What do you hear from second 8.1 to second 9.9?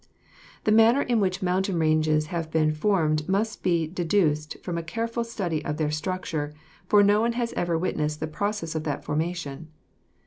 the process of that formation.